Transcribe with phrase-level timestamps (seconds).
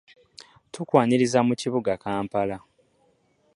[0.73, 2.57] Tukwaniriza mu kibuga Kampala.